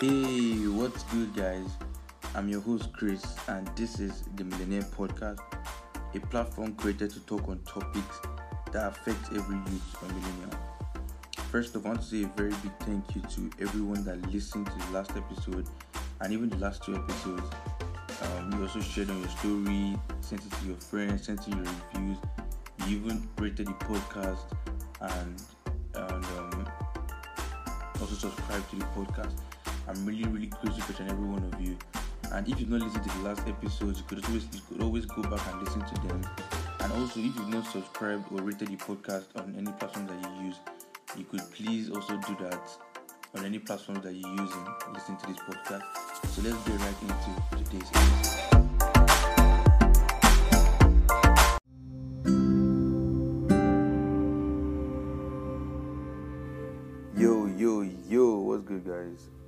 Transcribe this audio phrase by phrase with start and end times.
[0.00, 1.68] Hey, what's good, guys?
[2.34, 5.40] I'm your host, Chris, and this is the Millenaire Podcast,
[6.14, 8.18] a platform created to talk on topics
[8.72, 10.58] that affect every youth or millennial.
[11.50, 14.72] First, I want to say a very big thank you to everyone that listened to
[14.72, 15.66] the last episode
[16.22, 17.42] and even the last two episodes.
[18.22, 21.66] Um, you also shared on your story, sent it to your friends, sent in your
[21.92, 22.16] reviews.
[22.86, 24.46] You even rated the podcast
[24.98, 25.42] and,
[25.92, 26.66] and um,
[28.00, 29.34] also subscribed to the podcast.
[29.90, 31.76] I'm really, really grateful for every one of you.
[32.30, 35.04] And if you've not listened to the last episodes, you could always you could always
[35.04, 36.22] go back and listen to them.
[36.78, 40.44] And also, if you've not subscribed or rated the podcast on any platform that you
[40.44, 40.56] use,
[41.18, 42.70] you could please also do that
[43.36, 44.66] on any platform that you're using.
[44.92, 45.82] Listen to this podcast.
[46.28, 48.69] So let's get right into today's episode.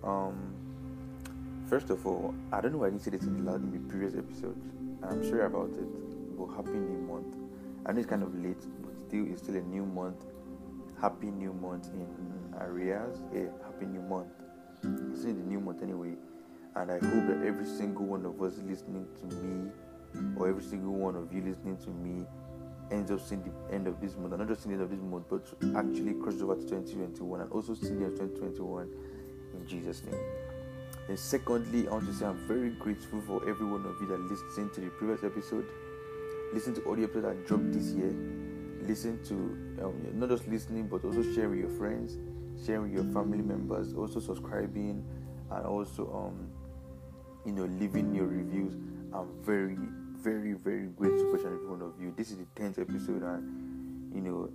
[0.02, 0.54] Um,
[1.68, 3.78] first of all, I don't know why I didn't say this in the, in the
[3.88, 4.64] previous episodes.
[5.02, 7.36] I'm sorry about it, but happy new month.
[7.86, 10.24] I know it's kind of late, but still, it's still a new month.
[11.00, 12.06] Happy new month in
[12.60, 13.18] areas.
[13.34, 14.28] Yeah, happy new month.
[15.12, 16.14] It's in the new month anyway,
[16.76, 19.70] and I hope that every single one of us listening to me,
[20.36, 22.26] or every single one of you listening to me,
[22.90, 24.98] ends up seeing the end of this month, and not just seeing the end of
[24.98, 25.42] this month, but
[25.76, 28.88] actually crosses over to 2021 and also seeing the end of 2021
[29.66, 30.20] Jesus' name.
[31.08, 34.20] And secondly, I want to say I'm very grateful for every one of you that
[34.20, 35.66] listened to the previous episode,
[36.52, 38.14] listen to all the episodes that dropped this year,
[38.82, 39.34] listen to
[39.84, 42.18] um, not just listening but also sharing with your friends,
[42.64, 45.04] sharing with your family members, also subscribing,
[45.50, 46.48] and also um,
[47.44, 48.74] you know leaving your reviews.
[49.12, 49.76] I'm very
[50.22, 52.14] very, very grateful for every one of you.
[52.16, 54.50] This is the 10th episode, and you know,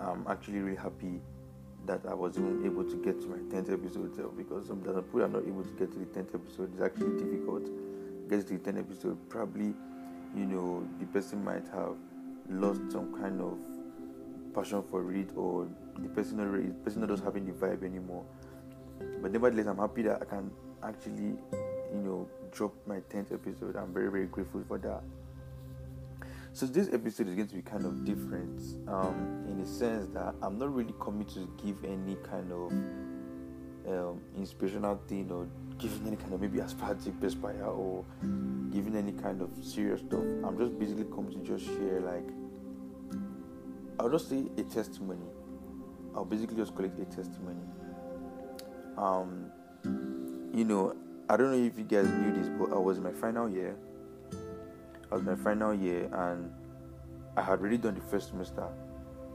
[0.00, 1.20] I'm actually really happy
[1.86, 5.28] that I was even able to get to my 10th episode because some people are
[5.28, 6.72] not able to get to the 10th episode.
[6.74, 7.68] It's actually difficult.
[8.28, 9.74] Get to the 10th episode, probably,
[10.36, 11.96] you know, the person might have
[12.48, 13.58] lost some kind of
[14.54, 18.24] passion for it, or the person not the person not just having the vibe anymore.
[19.22, 20.50] But nevertheless, I'm happy that I can
[20.82, 21.38] actually,
[21.92, 23.76] you know, drop my 10th episode.
[23.76, 25.02] I'm very, very grateful for that.
[26.52, 30.34] So, this episode is going to be kind of different um, in the sense that
[30.42, 32.72] I'm not really coming to give any kind of
[33.86, 35.46] um, inspirational thing or
[35.78, 38.04] giving any kind of maybe aspiratic perspire or
[38.70, 40.24] giving any kind of serious stuff.
[40.44, 42.28] I'm just basically coming to just share, like,
[44.00, 45.26] I'll just say a testimony.
[46.16, 47.62] I'll basically just collect a testimony.
[48.98, 49.52] Um,
[50.52, 50.96] you know,
[51.28, 53.76] I don't know if you guys knew this, but I was in my final year.
[55.10, 56.52] Was my final year, and
[57.36, 58.68] I had already done the first semester.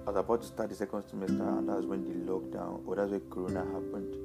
[0.07, 3.11] I was about to start the second semester, and that's when the lockdown, or that's
[3.11, 4.15] when Corona happened.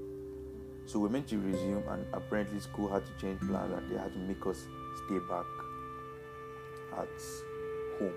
[0.87, 4.13] So we meant to resume, and apparently school had to change plans, and they had
[4.13, 4.59] to make us
[5.07, 5.47] stay back
[6.97, 7.09] at
[7.99, 8.15] home.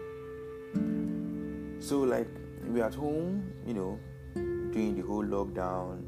[1.80, 2.30] So like
[2.68, 4.00] we at home, you know,
[4.36, 6.04] doing the whole lockdown,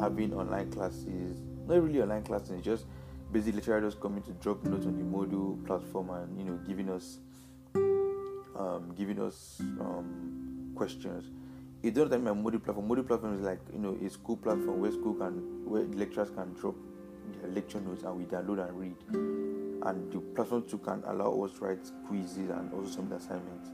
[0.00, 2.86] having online classes, not really online classes, just
[3.32, 6.88] basically lecturers just coming to drop notes on the Moodle platform and you know giving
[6.90, 7.18] us
[7.74, 11.30] um, giving us um, questions.
[11.82, 12.88] It don't time my Moodle platform.
[12.88, 16.52] Moodle platform is like you know a school platform where school can where lecturers can
[16.54, 16.74] drop
[17.40, 18.96] their lecture notes and we download and read.
[19.82, 23.70] And the platform too can allow us write quizzes and also some assignments.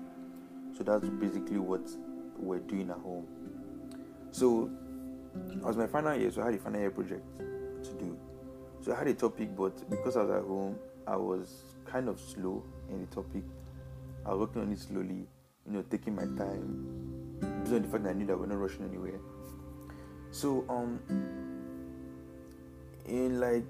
[0.77, 1.89] So that's basically what
[2.39, 3.27] we're doing at home.
[4.31, 4.71] So
[5.63, 7.25] was my final year, so I had a final year project.
[8.87, 12.21] So I had a topic, but because I was at home, I was kind of
[12.21, 13.43] slow in the topic.
[14.25, 15.27] I was working on it slowly,
[15.67, 16.87] you know, taking my time,
[17.65, 19.19] based on the fact that I knew that we're not rushing anywhere.
[20.31, 21.01] So, um,
[23.09, 23.65] in like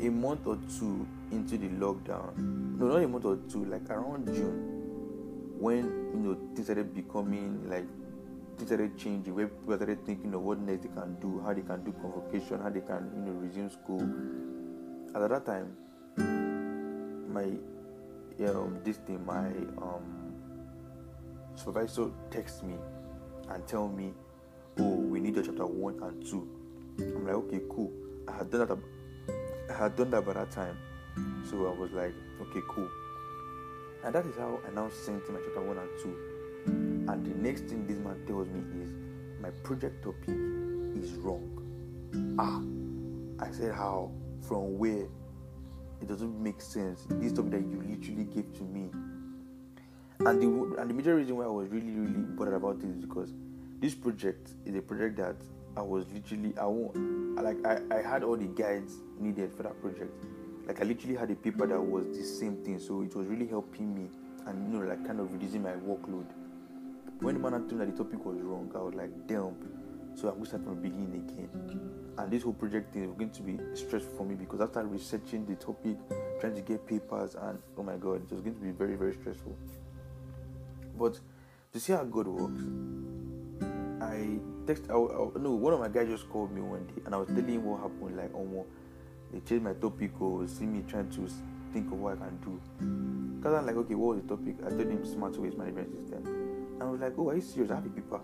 [0.00, 4.26] a month or two into the lockdown, no, not a month or two, like around
[4.26, 7.86] June, when you know things started becoming like
[8.58, 11.62] things started changing, where people started thinking of what next they can do, how they
[11.62, 14.51] can do convocation, how they can you know resume school.
[15.14, 15.76] At that time,
[17.28, 17.44] my
[18.48, 19.48] um, this thing, my
[19.80, 20.34] um,
[21.54, 22.76] supervisor text me
[23.50, 24.14] and tell me,
[24.78, 26.48] "Oh, we need your chapter one and two.
[26.98, 27.92] I'm like, "Okay, cool."
[28.26, 28.78] I had done that.
[29.68, 30.78] I had done that by that time,
[31.44, 32.88] so I was like, "Okay, cool."
[34.04, 36.16] And that is how I now sent him my chapter one and two.
[37.12, 38.90] And the next thing this man tells me is,
[39.42, 40.36] "My project topic
[40.96, 41.44] is wrong."
[42.38, 42.62] Ah,
[43.44, 44.10] I said, "How?
[44.42, 45.06] From where?"
[46.02, 47.06] it doesn't make sense.
[47.08, 48.90] This topic that you literally gave to me.
[50.26, 52.96] And the and the major reason why I was really really bothered about this is
[52.96, 53.32] because
[53.80, 55.36] this project is a project that
[55.76, 56.96] I was literally I won't
[57.36, 60.12] like I, I had all the guides needed for that project.
[60.66, 63.46] Like I literally had a paper that was the same thing, so it was really
[63.46, 64.08] helping me
[64.46, 66.26] and you know like kind of reducing my workload.
[67.20, 69.54] When the man told me that the topic was wrong, I was like, damn.
[70.14, 71.80] So I'm going to start from the beginning again.
[72.18, 75.46] And this whole project thing is going to be stressful for me because after researching
[75.46, 75.96] the topic,
[76.40, 79.14] trying to get papers, and oh my god, it was going to be very, very
[79.14, 79.56] stressful.
[80.98, 81.18] But
[81.72, 82.62] to see how God works,
[84.02, 84.84] I text.
[84.90, 87.28] I, I, no, one of my guys just called me one day, and I was
[87.28, 88.16] telling him what happened.
[88.16, 88.66] Like, oh,
[89.32, 91.28] they changed my topic, oh, or see me trying to
[91.72, 92.60] think of what I can do.
[93.38, 94.56] Because I'm like, okay, what was the topic?
[94.66, 97.70] I told him smart waste management system, and I was like, oh, are you serious?
[97.70, 98.20] I have a paper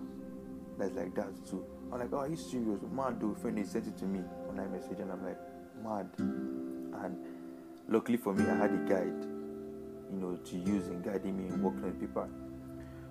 [0.78, 1.64] that's like that too.
[1.92, 2.80] I'm like, oh, are you serious?
[2.92, 3.34] Mad, though.
[3.34, 5.38] Friend, they sent it to me on iMessage, and I'm like,
[5.82, 6.08] mad.
[6.18, 7.16] And
[7.88, 9.24] luckily for me, I had a guide,
[10.12, 12.28] you know, to use in guiding me in working on the paper.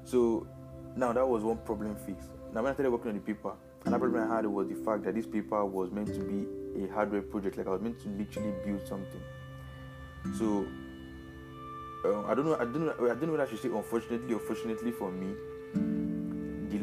[0.03, 0.47] So
[0.95, 2.29] now that was one problem fixed.
[2.53, 3.53] Now when I started working on the paper,
[3.85, 6.87] another problem I had was the fact that this paper was meant to be a
[6.93, 7.57] hardware project.
[7.57, 9.21] Like I was meant to literally build something.
[10.37, 10.67] So
[12.05, 12.55] um, I don't know.
[12.55, 12.93] I don't know.
[13.01, 13.69] I don't know what I should say.
[13.69, 15.33] Unfortunately, or fortunately for me,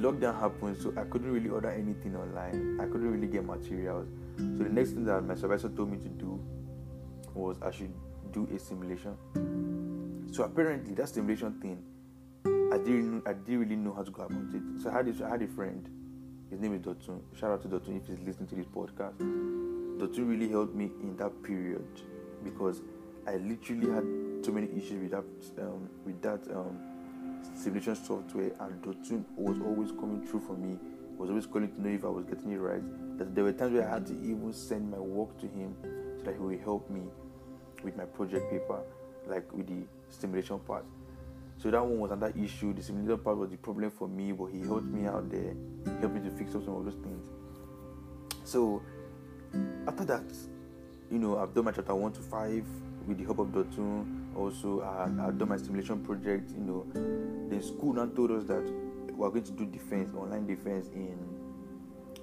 [0.04, 2.78] lockdown happened, so I couldn't really order anything online.
[2.80, 4.08] I couldn't really get materials.
[4.36, 6.40] So the next thing that my supervisor told me to do
[7.34, 7.92] was I should
[8.32, 9.16] do a simulation.
[10.32, 11.82] So apparently that simulation thing,
[12.72, 14.62] I didn't I didn't really know how to go about it.
[14.82, 15.88] So I had this, I had a friend.
[16.50, 17.20] His name is Dotun.
[17.34, 19.16] Shout out to Dotun if he's listening to this podcast.
[19.98, 21.86] Dotun really helped me in that period
[22.42, 22.82] because
[23.26, 26.78] I literally had too many issues with that um, with that um,
[27.54, 30.78] simulation software, and Dotun was always coming through for me.
[31.16, 32.82] Was always calling to know if I was getting it right.
[33.18, 35.76] That there were times where I had to even send my work to him
[36.18, 37.02] so that he would help me
[37.84, 38.82] with my project paper,
[39.28, 40.84] like with the simulation part.
[41.58, 42.74] So that one was another issue.
[42.74, 45.54] The simulation part was the problem for me, but he helped me out there,
[46.00, 47.26] helped me to fix up some of those things.
[48.42, 48.82] So
[49.86, 50.24] after that,
[51.12, 52.66] you know, I've done my chapter one to five
[53.06, 54.23] with the help of Dotun.
[54.36, 56.50] Also, I've done my simulation project.
[56.50, 58.64] You know, the school now told us that
[59.12, 61.18] we're going to do defense, online defense in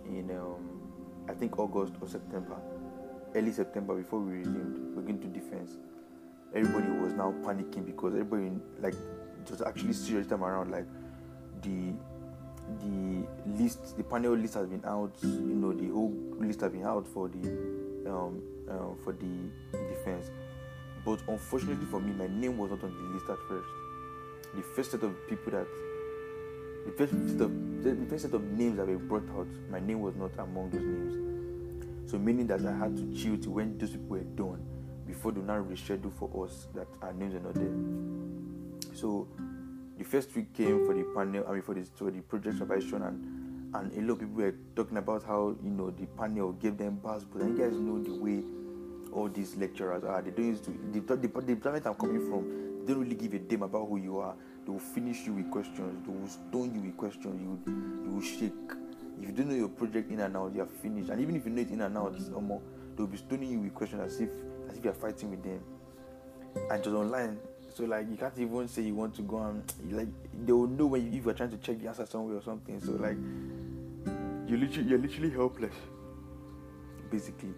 [0.06, 0.82] in um,
[1.30, 2.58] I think August or September,
[3.36, 4.96] early September before we resumed.
[4.96, 5.78] We're going to defense.
[6.54, 8.96] Everybody was now panicking because everybody like
[9.50, 10.72] was actually serious time around.
[10.72, 10.86] Like
[11.62, 11.94] the
[12.80, 13.26] the
[13.58, 15.14] list, the panel list has been out.
[15.24, 17.48] You know, the whole list has been out for the
[18.10, 20.30] um, uh, for the defense.
[21.06, 23.68] But unfortunately for me, my name was not on the list at first.
[24.56, 25.68] The first set of people that
[26.86, 30.02] the first set of the first set of names that were brought out, my name
[30.02, 32.12] was not among those names.
[32.12, 34.66] So meaning that I had to chill to when those people were done
[35.08, 38.96] before they now reschedule for us that our names are not there.
[38.96, 39.28] So
[39.98, 43.02] the first week came for the panel, I mean for the for the project supervision
[43.04, 43.42] and
[43.74, 46.96] and a lot of people were talking about how you know the panel gave them
[46.98, 48.44] buzz, but you guys know the way
[49.14, 50.22] all these lecturers are.
[50.22, 52.86] They don't to the, the, the department I'm coming from.
[52.86, 54.36] They don't really give a damn about who you are.
[54.66, 56.06] They will finish you with questions.
[56.06, 57.42] They will stone you with questions.
[57.42, 57.60] You
[58.06, 58.54] you will shake.
[59.22, 61.10] If you don't know your project in and out, you are finished.
[61.10, 62.62] And even if you know it in and out, or more,
[62.96, 64.30] they will be stoning you with questions as if
[64.70, 65.62] as if you are fighting with them.
[66.70, 67.38] And just online,
[67.74, 70.08] so like you can't even say you want to go and like
[70.46, 72.80] they will know when you, if you're trying to check the answer somewhere or something.
[72.82, 73.18] So like
[74.50, 75.76] you literally you're literally helpless,
[77.10, 77.54] basically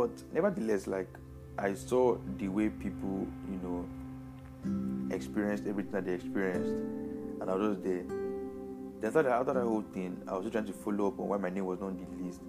[0.00, 1.08] but nevertheless, like
[1.58, 7.76] I saw the way people, you know, experienced everything that they experienced, and I was
[7.80, 8.04] there.
[8.04, 11.28] Then after that, after that whole thing, I was just trying to follow up on
[11.28, 12.40] why my name was not on the list.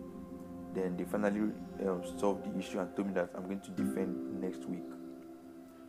[0.74, 1.52] Then they finally
[1.86, 4.88] um, solved the issue and told me that I'm going to defend next week.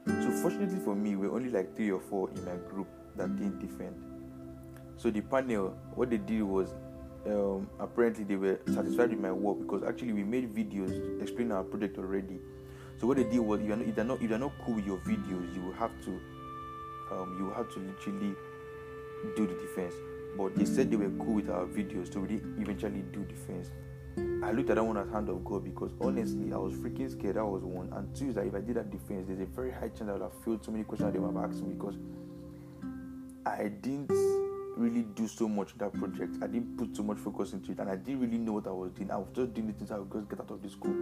[0.09, 3.61] So fortunately for me, we're only like three or four in my group that didn't
[3.61, 3.95] defend.
[4.97, 6.75] So the panel, what they did was
[7.27, 11.63] um, apparently they were satisfied with my work because actually we made videos explaining our
[11.63, 12.39] project already.
[12.99, 14.75] So what they did was, if you're not, if you're not, if you're not cool
[14.75, 16.11] with your videos, you will have to,
[17.11, 18.35] um, you will have to literally
[19.37, 19.95] do the defense.
[20.37, 23.71] But they said they were cool with our videos, so we did eventually do defense.
[24.43, 27.37] I looked at that one as hand of God because honestly, I was freaking scared.
[27.37, 27.93] That was one.
[27.93, 30.13] And two is that if I did that defense, there's a very high chance I
[30.13, 31.95] would have failed so many questions they have asked me because
[33.47, 34.11] I didn't
[34.77, 36.37] really do so much in that project.
[36.43, 38.71] I didn't put so much focus into it, and I didn't really know what I
[38.71, 39.11] was doing.
[39.11, 40.95] I was just doing the things I would just get out of the school.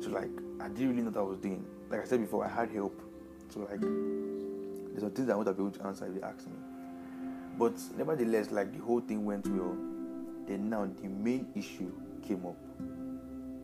[0.00, 1.64] So like, I didn't really know what I was doing.
[1.88, 3.00] Like I said before, I had help.
[3.48, 6.46] So like, there's some things I would have been able to answer if they asked
[6.46, 6.56] me.
[7.58, 9.76] But nevertheless, like the whole thing went well.
[10.46, 11.90] Then now the main issue
[12.26, 12.56] came up,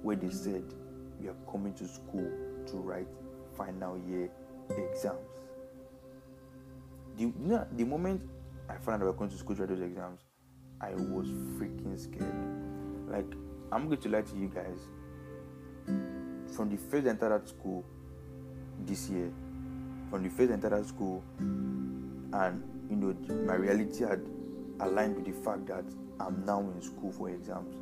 [0.02, 0.64] where they said
[1.20, 2.30] we are coming to school
[2.66, 3.06] to write
[3.56, 4.30] final year
[4.70, 5.18] exams.
[7.16, 8.22] The, you know, the moment
[8.68, 10.20] I found out I was going to school write those exams,
[10.80, 11.26] I was
[11.58, 12.34] freaking scared.
[13.08, 13.32] like
[13.70, 14.80] I'm going to lie to you guys.
[16.54, 17.84] From the first I entered that school
[18.84, 19.30] this year,
[20.10, 23.14] from the first I entered that school, and you know
[23.46, 24.20] my reality had
[24.80, 25.84] aligned with the fact that
[26.20, 27.76] I'm now in school for exams.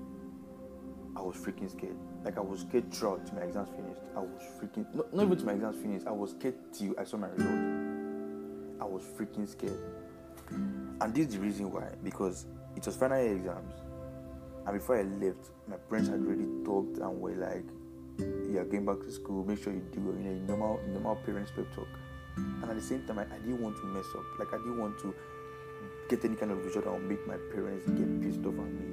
[1.16, 1.96] I was freaking scared.
[2.24, 4.00] Like I was scared throughout till my exams finished.
[4.14, 6.06] I was freaking not, not even till my exams finished.
[6.06, 7.58] I was scared till I saw my result.
[8.80, 9.78] I was freaking scared.
[10.50, 11.88] And this is the reason why.
[12.02, 13.74] Because it was final year exams.
[14.66, 17.64] And before I left, my parents had already talked and were like,
[18.18, 21.66] You're going back to school, make sure you do you know normal normal parents pep
[21.74, 21.88] talk.
[22.36, 24.24] And at the same time I, I didn't want to mess up.
[24.38, 25.14] Like I didn't want to
[26.08, 28.90] get any kind of result that would make my parents get pissed off at me.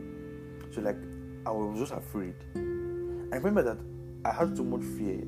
[0.72, 0.98] So like
[1.46, 2.36] I was just afraid.
[2.56, 3.78] I remember that
[4.24, 5.24] I had so much fear,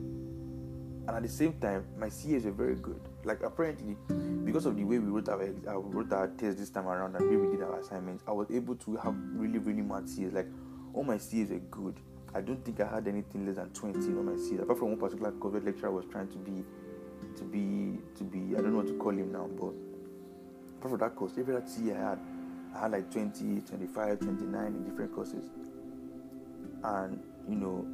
[1.10, 3.02] and at the same time, my CAs were very good.
[3.24, 3.98] Like apparently,
[4.46, 7.16] because of the way we wrote our I uh, wrote our test this time around
[7.16, 10.04] and the way we did our assignments, I was able to have really really mad
[10.04, 10.34] CAs.
[10.34, 10.46] Like
[10.94, 12.00] all my CAs were good.
[12.36, 15.00] I don't think I had anything less than 20 on my CAs, apart from one
[15.00, 16.64] particular COVID lecturer was trying to be,
[17.38, 18.56] to be, to be.
[18.56, 19.74] I don't know what to call him now, but
[20.78, 22.20] apart from that course, every other CA I had,
[22.76, 25.46] I had like 20, 25, 29 in different courses
[26.84, 27.86] and you know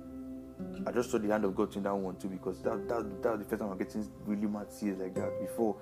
[0.86, 3.32] I just saw the hand of God in that one too because that that, that
[3.32, 5.40] was the first time I'm getting really mad CAs like that.
[5.42, 5.76] Before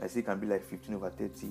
[0.00, 1.50] my CA can be like 15 over 30,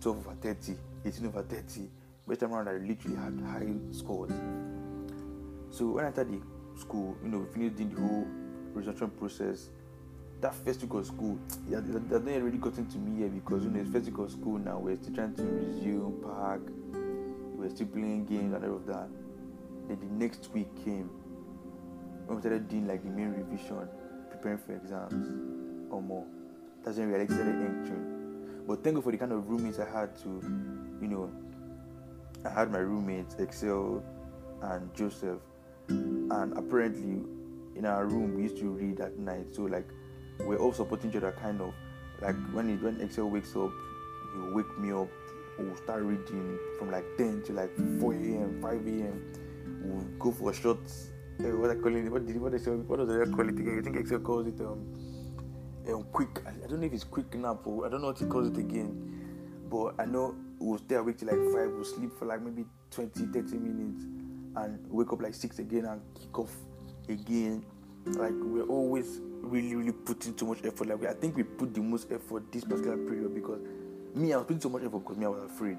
[0.00, 1.88] 12 over 30, 18 over 30.
[2.26, 4.32] But time around I literally had high scores.
[5.70, 6.40] So when I entered the
[6.80, 8.26] school, you know, we finished doing the whole
[8.74, 9.68] registration process.
[10.40, 13.80] That first week of school, that not really gotten to me here because you know
[13.80, 14.78] it's first week of school now.
[14.78, 16.62] We're still trying to resume park,
[17.56, 19.08] we're still playing games and all of that.
[19.88, 21.10] Then the next week came
[22.28, 23.88] when we started doing like the main revision,
[24.30, 25.28] preparing for exams
[25.90, 26.26] or more.
[26.84, 28.64] That's when we started entering.
[28.66, 30.28] But thank God for the kind of roommates I had to,
[31.00, 31.32] you know,
[32.44, 34.04] I had my roommates, Excel
[34.62, 35.40] and Joseph.
[35.88, 37.24] And apparently
[37.74, 39.46] in our room we used to read at night.
[39.52, 39.88] So like
[40.40, 41.72] we're all supporting each other kind of
[42.20, 43.72] like when it, when Excel wakes up,
[44.34, 45.08] he'll wake me up.
[45.58, 49.32] We'll start reading from like 10 to like 4 a.m., 5 a.m
[49.80, 51.10] we'll go for shots.
[51.40, 52.10] Uh, what I call it?
[52.10, 52.72] What did what they say?
[52.72, 53.78] What does they call it again?
[53.78, 54.82] I think Excel calls it um,
[55.88, 56.42] um quick.
[56.44, 58.48] I, I, don't know if it's quick nap or I don't know what he calls
[58.48, 58.90] it again.
[59.70, 61.70] But I know we'll stay awake till like five.
[61.70, 64.02] We'll sleep for like maybe 20, 30 minutes,
[64.56, 66.52] and wake up like six again and kick off
[67.08, 67.64] again.
[68.06, 70.88] Like we're always really, really putting too much effort.
[70.88, 73.60] Like I think we put the most effort this particular period because
[74.12, 75.78] me, I was putting so much effort because me, I was afraid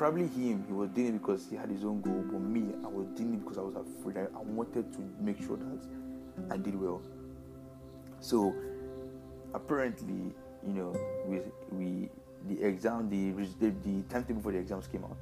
[0.00, 2.88] probably him, he was doing it because he had his own goal, but me, I
[2.88, 4.16] was doing it because I was afraid.
[4.16, 7.02] I, I wanted to make sure that I did well.
[8.18, 8.54] So
[9.52, 10.32] apparently,
[10.66, 11.40] you know, we
[11.70, 12.08] we
[12.48, 15.18] the exam, the the, the timetable for the exams came out.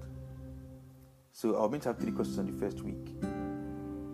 [1.33, 3.05] So I was meant to have three courses on the first week,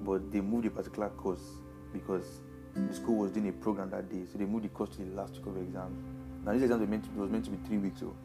[0.02, 1.44] but they moved a particular course
[1.92, 2.40] because
[2.74, 5.14] the school was doing a program that day, so they moved the course to the
[5.14, 6.02] last week of exams.
[6.42, 8.16] Now these exams were meant to, was meant to be three weeks, so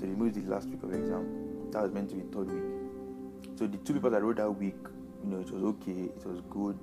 [0.00, 1.70] so they moved the last week of exam.
[1.72, 3.58] That was meant to be third week.
[3.58, 4.78] So the two papers I wrote that week,
[5.22, 6.78] you know, it was okay, it was good.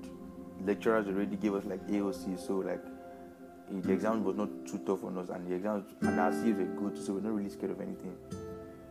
[0.64, 3.90] Lecturers already gave us like AOC, so like the mm-hmm.
[3.90, 7.04] exam was not too tough on us, and the exam and our CAs were good,
[7.04, 8.16] so we're not really scared of anything.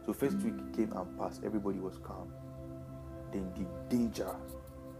[0.06, 2.32] So first week came and passed, everybody was calm.
[3.32, 4.36] Then the danger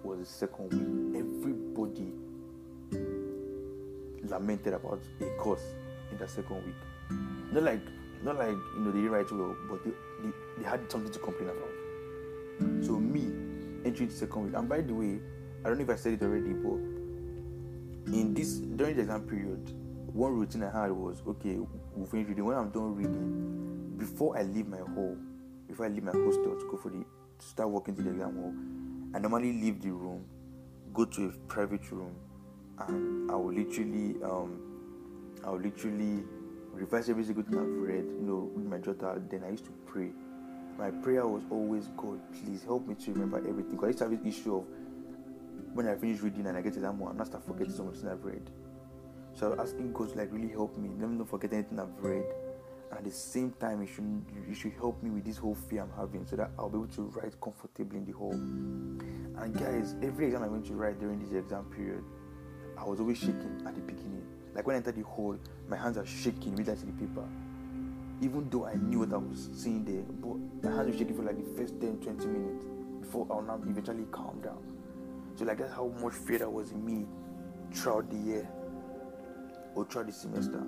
[0.04, 1.22] was the second week.
[1.22, 2.14] Everybody
[4.24, 5.64] lamented about a course
[6.12, 6.76] in the second week.
[7.52, 7.82] Not like
[8.24, 9.92] not like you know they didn't write well, but they,
[10.24, 12.86] they, they had something to complain about.
[12.86, 13.32] So me
[13.86, 15.20] entering the second week, and by the way,
[15.64, 19.74] I don't know if I said it already, but in this during the exam period,
[20.14, 21.58] one routine I had was okay,
[21.94, 22.46] we'll finish reading.
[22.46, 25.18] When I'm done reading, before I leave my hall,
[25.68, 27.04] before I leave my hostel to go for the
[27.40, 28.54] to start walking to the exam hall,
[29.14, 30.26] I normally leave the room,
[30.94, 32.16] go to a private room,
[32.80, 34.60] and I will literally um
[35.44, 36.24] I will literally
[36.78, 39.22] revise every single thing I've read, you know, with my jotter.
[39.30, 40.12] Then I used to pray.
[40.78, 43.72] My prayer was always, God, please help me to remember everything.
[43.72, 44.66] Because I used to have this issue of
[45.74, 47.92] when I finish reading and I get to that one, I start forgetting of the
[47.92, 48.50] things I've read.
[49.34, 51.80] So I was asking God to like really help me, let me not forget anything
[51.80, 52.26] I've read.
[52.90, 55.82] And at the same time, you should you should help me with this whole fear
[55.82, 58.32] I'm having, so that I'll be able to write comfortably in the hall.
[58.32, 62.04] And guys, every exam I went to write during this exam period,
[62.78, 64.26] I was always shaking at the beginning.
[64.58, 65.38] Like when I entered the hall,
[65.70, 67.24] my hands are shaking with that the paper.
[68.22, 71.22] Even though I knew what I was seeing there, but my hands were shaking for
[71.22, 72.66] like the first 10, 20 minutes
[73.00, 74.58] before I'll now eventually calm down.
[75.36, 77.06] So like that's how much fear that was in me
[77.72, 78.50] throughout the year
[79.76, 80.64] or throughout the semester.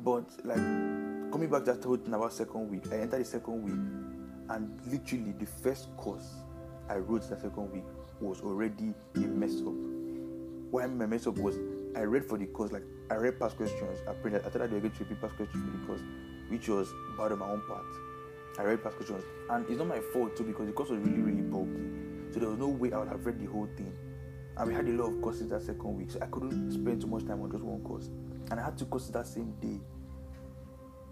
[0.00, 0.56] But like
[1.30, 4.80] coming back to that whole thing about second week, I entered the second week and
[4.90, 6.34] literally the first course
[6.88, 7.84] I wrote that second week
[8.18, 9.74] was already a mess up.
[10.72, 11.56] Why my mess up was
[11.96, 13.98] I read for the course, like I read past questions.
[14.08, 14.42] I printed.
[14.44, 16.00] I thought I would get to repeat past questions for the course,
[16.48, 17.84] which was bad on my own part.
[18.58, 21.22] I read past questions, and it's not my fault too because the course was really,
[21.22, 22.32] really bulky.
[22.32, 23.92] So there was no way I would have read the whole thing.
[24.56, 27.06] And we had a lot of courses that second week, so I couldn't spend too
[27.06, 28.10] much time on just one course.
[28.50, 29.80] And I had two courses that same day.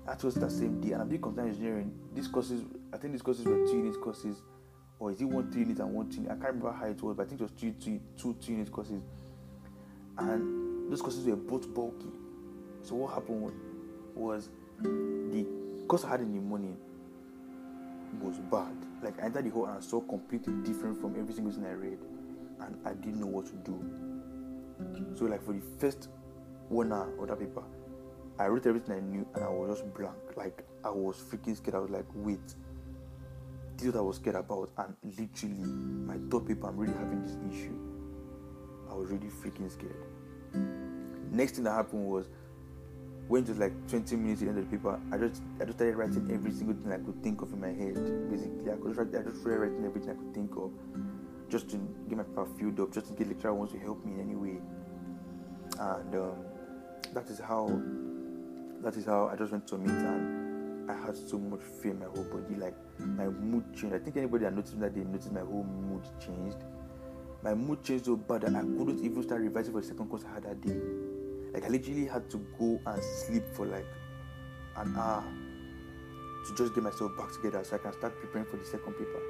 [0.06, 1.94] I had two courses that same day, and I'm doing computer engineering.
[2.12, 4.42] These courses, I think these courses were two unit courses,
[4.98, 6.22] or is it one three unit and one two?
[6.24, 8.52] I can't remember how it was, but I think it was two two two two
[8.52, 9.02] unit courses.
[10.18, 12.10] And those courses were both bulky.
[12.82, 13.52] So what happened
[14.14, 15.46] was the
[15.88, 16.76] course I had in the morning
[18.20, 18.74] was bad.
[19.02, 21.72] Like I entered the hall and I saw completely different from every single thing I
[21.72, 21.98] read,
[22.60, 23.78] and I didn't know what to do.
[25.16, 26.08] So like for the first
[26.68, 27.62] one hour of that paper,
[28.38, 30.16] I wrote everything I knew and I was just blank.
[30.36, 31.74] Like I was freaking scared.
[31.74, 32.54] I was like, wait,
[33.76, 37.22] this is what I was scared about, and literally my third paper, I'm really having
[37.22, 37.85] this issue.
[38.90, 39.96] I was really freaking scared.
[41.32, 42.28] Next thing that happened was
[43.28, 45.64] when it was like 20 minutes to the end of the paper, I just I
[45.64, 47.94] just started writing every single thing I could think of in my head.
[48.30, 50.70] Basically, I could I just started writing everything I could think of,
[51.48, 51.76] just to
[52.08, 54.36] get my paper filled up, just in case lecturer wants to help me in any
[54.36, 54.58] way.
[55.78, 56.36] And um,
[57.12, 57.66] that is how
[58.82, 61.98] that is how I just went to meet and I had so much fear in
[61.98, 62.54] my whole body.
[62.54, 63.96] Like my mood changed.
[63.96, 66.58] I think anybody that noticed that they noticed my whole mood changed.
[67.46, 70.24] My mood changed so bad that I couldn't even start revising for the second course
[70.28, 70.80] I had that day.
[71.54, 73.86] Like I literally had to go and sleep for like
[74.74, 75.22] an hour
[76.44, 79.22] to just get myself back together so I can start preparing for the second paper.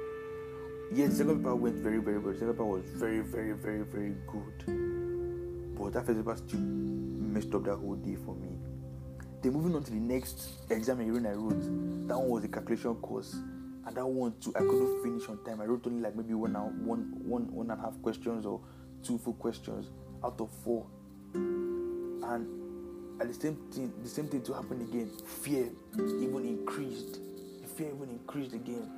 [0.91, 2.33] Yes, the second paper went very, very well.
[2.33, 5.75] The second paper was very, very, very, very good.
[5.77, 8.49] But that first paper still messed up that whole day for me.
[9.43, 13.35] Then moving on to the next exam I wrote, that one was a calculation course.
[13.87, 15.61] And that one too, I couldn't finish on time.
[15.61, 16.53] I wrote only like maybe one,
[16.85, 18.59] one, one, one and a half questions or
[19.01, 19.87] two full questions
[20.25, 20.85] out of four.
[21.33, 25.09] And at the same thing the same thing to happen again.
[25.25, 27.21] Fear even increased.
[27.61, 28.91] The fear even increased again.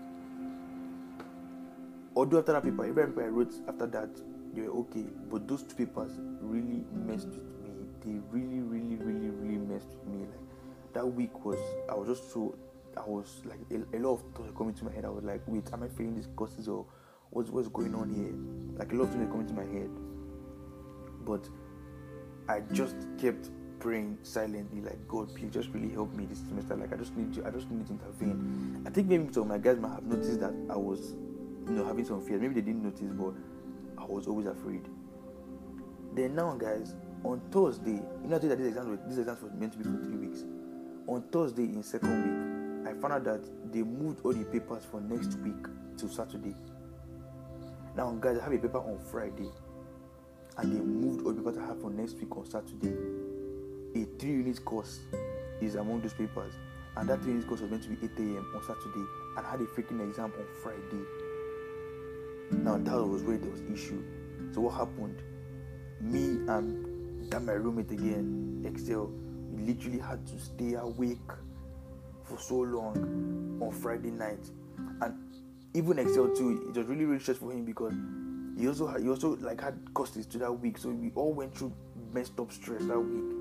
[2.16, 4.10] Although after that paper every paper i wrote after that
[4.56, 5.06] they were okay.
[5.30, 7.70] But those two papers really messed with me.
[8.04, 10.26] They really really really really messed with me.
[10.26, 12.56] Like that week was i was just so
[12.98, 15.42] i was like a, a lot of thoughts coming to my head i was like
[15.48, 16.86] wait am i failing these courses or
[17.30, 18.34] what's what's going on here
[18.78, 19.90] like a lot of things coming to my head
[21.26, 21.48] but
[22.50, 26.76] I just kept praying silently, like God, please just really help me this semester.
[26.76, 28.84] Like I just need to, I just need to intervene.
[28.88, 31.12] I think maybe some of my guys might have noticed that I was,
[31.68, 32.40] you know, having some fear.
[32.40, 33.34] Maybe they didn't notice, but
[34.02, 34.90] I was always afraid.
[36.16, 39.74] Then now, guys, on Thursday, you know, that these exams were, these exams were meant
[39.74, 40.44] to be for three weeks.
[41.06, 42.49] On Thursday in second week,
[42.88, 45.66] I found out that they moved all the papers for next week
[45.98, 46.56] to Saturday.
[47.96, 49.50] Now, guys, I have a paper on Friday
[50.58, 52.94] and they moved all the papers I have for next week on Saturday.
[53.96, 55.00] A three unit course
[55.62, 56.54] is among those papers,
[56.98, 58.52] and that three unit course was meant to be 8 a.m.
[58.56, 59.06] on Saturday,
[59.38, 61.04] and I had a freaking exam on Friday.
[62.52, 64.04] Now that was where there was issue.
[64.54, 65.22] So what happened?
[66.02, 69.12] Me and that my roommate again, Excel,
[69.52, 71.18] we literally had to stay awake
[72.30, 74.50] for so long on Friday night,
[75.02, 75.18] and
[75.74, 76.70] even Excel too.
[76.70, 77.94] It was really really stressful for him because
[78.58, 81.56] he also had, he also like had courses to that week, so we all went
[81.56, 81.74] through
[82.14, 83.36] messed up stress that week.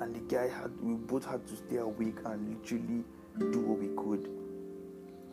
[0.00, 3.04] And the guy had we both had to stay awake and literally
[3.52, 4.28] do what we could.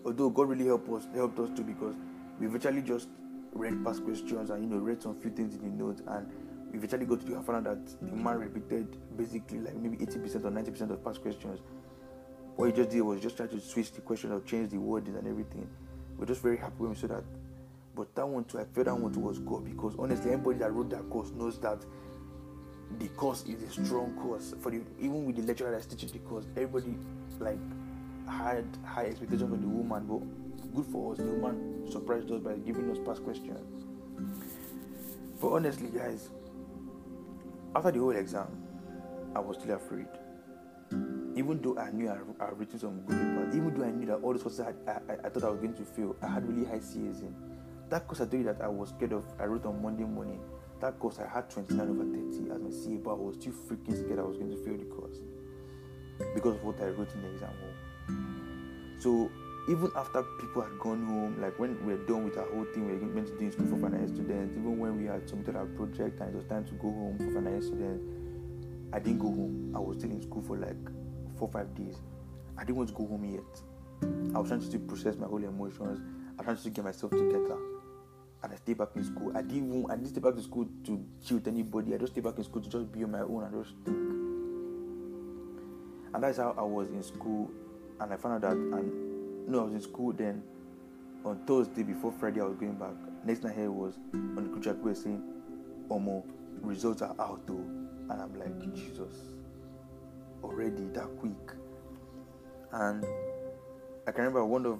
[0.05, 1.95] Although God really helped us helped us too because
[2.39, 3.07] we virtually just
[3.53, 6.27] read past questions and you know read some few things in the notes and
[6.71, 10.43] we eventually got to the found out that the man repeated basically like maybe 80%
[10.43, 11.59] or 90% of past questions.
[12.55, 15.15] What he just did was just try to switch the question or change the wording
[15.15, 15.67] and everything.
[16.17, 17.23] We're just very happy when we saw that
[17.95, 20.73] but that one too, I felt that one too was God because honestly, anybody that
[20.73, 21.79] wrote that course knows that
[22.99, 24.53] the course is a strong course.
[24.61, 26.95] For the even with the lecturer that's teaching the course, everybody
[27.39, 27.59] like
[28.27, 32.55] had high expectations for the woman, but good for us, the woman surprised us by
[32.55, 33.85] giving us past questions.
[35.39, 36.29] But honestly, guys,
[37.75, 38.47] after the whole exam,
[39.35, 40.07] I was still afraid.
[41.35, 44.15] Even though I knew I had written some good papers, even though I knew that
[44.15, 46.65] all those courses I, I, I thought I was going to fail, I had really
[46.65, 47.33] high CAs in
[47.93, 50.41] that course I told you that I was scared of, I wrote on Monday morning.
[50.81, 53.93] That course I had 29 over 30 as my CA, but I was still freaking
[53.93, 55.17] scared I was going to fail the course
[56.33, 58.17] because of what I wrote in the exam hall.
[58.97, 59.29] So
[59.69, 62.87] even after people had gone home, like when we were done with our whole thing,
[62.87, 65.55] we were meant to do in school for finance students, even when we had submitted
[65.55, 68.03] our project and it was time to go home for final students,
[68.91, 69.71] I didn't go home.
[69.75, 70.81] I was still in school for like
[71.43, 71.97] four five days.
[72.57, 73.41] I didn't want to go home yet.
[74.35, 75.99] I was trying to process my whole emotions.
[76.39, 77.57] I was trying to get myself together
[78.43, 79.31] and I stayed back in school.
[79.35, 81.93] I didn't even I didn't stay back in school to chill with anybody.
[81.93, 83.97] I just stayed back in school to just be on my own and just think.
[86.13, 87.51] And that's how I was in school.
[87.99, 90.43] And I found out that and no, I was in school then
[91.25, 92.95] on Thursday before Friday I was going back.
[93.25, 95.21] Next night here was on the group chat saying,
[95.89, 96.23] Omo,
[96.61, 97.65] results are out though.
[98.09, 99.33] And I'm like, Jesus,
[100.43, 101.57] already that quick.
[102.71, 103.05] And
[104.07, 104.79] I can remember one of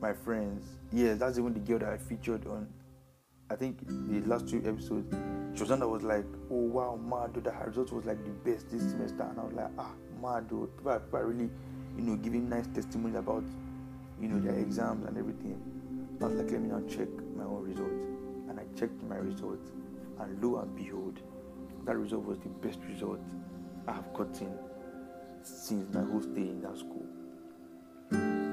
[0.00, 2.68] my friends, yes, that's even the girl that I featured on
[3.52, 5.14] I think the last two episodes,
[5.54, 8.30] she was one that was like, oh wow, mad, dude, her result was like the
[8.50, 9.24] best this semester.
[9.24, 9.90] And I was like, ah,
[10.22, 10.74] mad, dude.
[10.78, 11.50] People are, people are really,
[11.98, 13.44] you know, giving nice testimonies about,
[14.18, 15.60] you know, their exams and everything.
[16.22, 17.92] I was like, let me now check my own results.
[18.48, 19.70] And I checked my results,
[20.18, 21.20] and lo and behold,
[21.84, 23.20] that result was the best result
[23.86, 24.58] I have gotten
[25.44, 27.06] since my whole stay in that school.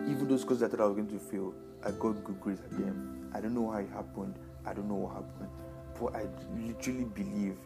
[0.09, 2.71] Even those that I thought I was going to fail, I got good grades at
[2.71, 3.29] them.
[3.33, 4.35] I don't know how it happened.
[4.65, 5.49] I don't know what happened.
[5.99, 7.57] But I literally believe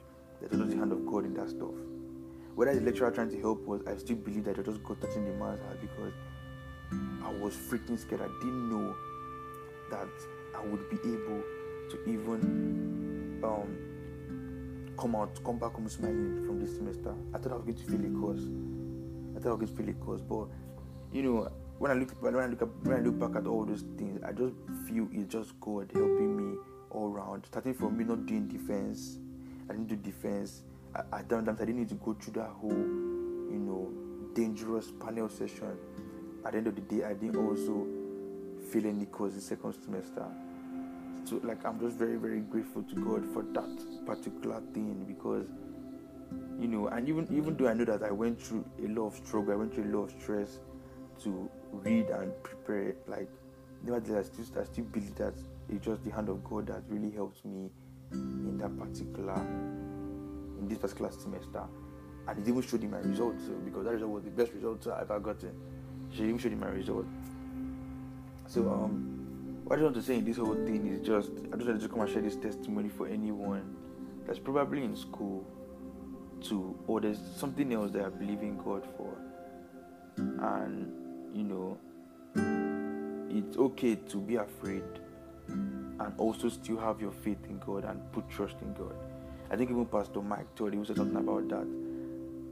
[0.41, 1.73] that it was the hand of God in that stuff.
[2.55, 5.25] Whether the lecturer trying to help was, I still believe that I just got touching
[5.25, 6.13] the man's heart because
[7.23, 8.21] I was freaking scared.
[8.21, 8.95] I didn't know
[9.89, 10.09] that
[10.55, 11.41] I would be able
[11.89, 13.77] to even um,
[14.97, 17.13] come out, come back home smiling from this semester.
[17.33, 18.45] I thought I was going to fail a course.
[19.43, 20.47] I thought I was going to fail a course, but
[21.12, 23.84] you know, when I look when I look when I look back at all those
[23.97, 24.53] things, I just
[24.88, 26.58] feel it's just God helping me
[26.91, 27.45] all round.
[27.47, 29.17] Starting from me not doing defense,
[29.69, 30.63] I didn't do defense.
[30.95, 33.91] I, at times I didn't need to go through that whole, you know,
[34.34, 35.77] dangerous panel session.
[36.45, 37.86] At the end of the day, I didn't also
[38.71, 40.25] feel any cause in second semester.
[41.25, 45.47] So like I'm just very very grateful to God for that particular thing because
[46.73, 49.53] know and even even though I know that I went through a lot of struggle,
[49.53, 50.59] I went through a lot of stress
[51.23, 53.29] to read and prepare like
[53.83, 55.33] nevertheless I still, I still believe that
[55.69, 57.69] it's just the hand of God that really helped me
[58.12, 59.36] in that particular
[60.59, 61.63] in this particular semester.
[62.27, 64.88] And it even showed in my results so, because that result was the best result
[64.88, 65.51] I ever gotten.
[66.09, 67.05] She even showed in my result.
[68.47, 69.09] So um
[69.65, 71.89] what I want to say in this whole thing is just I just wanted to
[71.89, 73.75] come and share this testimony for anyone
[74.25, 75.45] that's probably in school
[76.49, 79.15] to or there's something else that I believe in God for.
[80.17, 80.91] And
[81.34, 81.77] you know
[83.29, 84.84] it's okay to be afraid
[85.47, 88.95] and also still have your faith in God and put trust in God.
[89.49, 91.67] I think even Pastor Mike told he said something about that.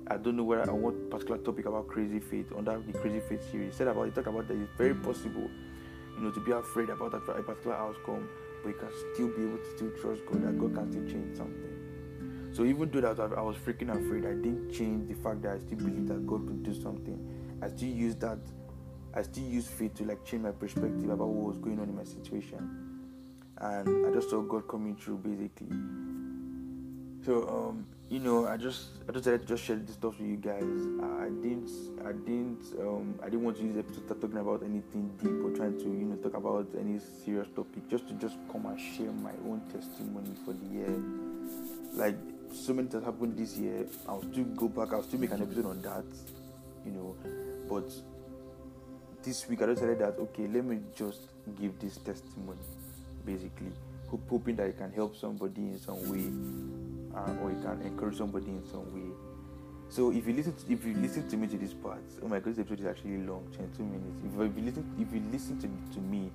[0.08, 3.50] I don't know where I want particular topic about crazy faith under the crazy faith
[3.52, 3.74] series.
[3.74, 5.50] He said about he talked about that it's very possible,
[6.16, 8.28] you know, to be afraid about a particular outcome,
[8.64, 11.38] but you can still be able to still trust God that God can still change
[11.38, 11.71] something.
[12.62, 15.58] So even though that I was freaking afraid, I didn't change the fact that I
[15.58, 17.18] still believe that God could do something.
[17.60, 18.38] I still use that
[19.16, 21.96] I still use faith to like change my perspective about what was going on in
[21.96, 23.02] my situation
[23.58, 25.76] and I just saw God coming through basically.
[27.26, 30.30] So um, you know, I just I just decided to just share this stuff with
[30.30, 30.62] you guys.
[30.62, 31.72] I didn't
[32.06, 35.34] I didn't um, I didn't want to use episode to start talking about anything deep
[35.44, 37.90] or trying to you know talk about any serious topic.
[37.90, 40.94] Just to just come and share my own testimony for the year.
[41.94, 42.16] Like
[42.54, 43.86] so many things happened this year.
[44.08, 44.94] I'll still go back.
[44.94, 46.06] I'll still make an episode on that.
[46.86, 47.16] You know,
[47.70, 47.92] but
[49.24, 51.28] this week I decided that okay, let me just
[51.60, 52.60] give this testimony
[53.26, 53.72] basically
[54.30, 56.28] hoping that it can help somebody in some way
[57.42, 59.16] or it can encourage somebody in some way
[59.90, 62.40] so if you listen to, if you listen to me to this part oh my
[62.40, 65.58] god this episode is actually long 22 minutes if, if you listen if you listen
[65.60, 66.32] to, to me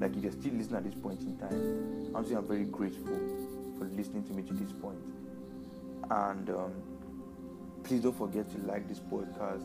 [0.00, 3.18] like if you're still listening at this point in time i'm saying i'm very grateful
[3.78, 4.98] for listening to me to this point
[6.10, 6.72] and um,
[7.82, 9.64] please don't forget to like this podcast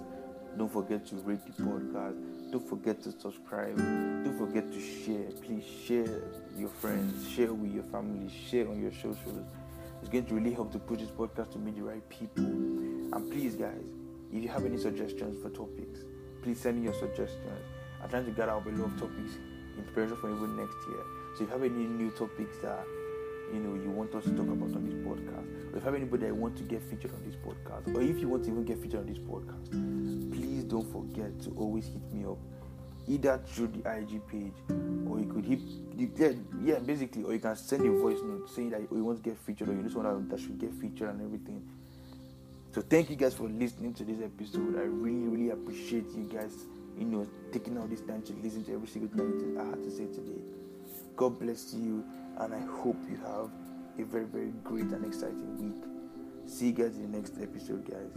[0.57, 2.17] don't forget to rate the podcast
[2.51, 3.77] don't forget to subscribe.
[3.77, 5.31] Don't forget to share.
[5.41, 6.21] Please share
[6.57, 9.47] your friends, share with your family, share on your socials.
[10.01, 12.43] It's going to really help to push this podcast to meet the right people.
[12.43, 13.93] And please, guys,
[14.33, 16.01] if you have any suggestions for topics,
[16.41, 17.63] please send me your suggestions.
[18.03, 19.35] I'm trying to gather up a lot of topics
[19.77, 21.03] in preparation for even next year.
[21.37, 22.85] So if you have any new topics that
[23.53, 25.95] you know you want us to talk about on this podcast, or if you have
[25.95, 28.63] anybody that want to get featured on this podcast, or if you want to even
[28.63, 29.71] get featured on this podcast,
[30.31, 32.37] please don't forget to always hit me up
[33.07, 34.53] either through the IG page
[35.09, 35.59] or you could hit
[36.17, 36.31] yeah,
[36.63, 39.37] yeah basically or you can send a voice note saying that you want to get
[39.39, 41.61] featured or you know someone that should get featured and everything.
[42.73, 44.77] So thank you guys for listening to this episode.
[44.77, 46.65] I really really appreciate you guys
[46.97, 49.91] you know taking all this time to listen to every single thing I had to
[49.91, 50.41] say today.
[51.15, 52.03] God bless you
[52.39, 53.49] and I hope you have
[53.99, 56.49] a very very great and exciting week.
[56.49, 58.11] See you guys in the next episode guys.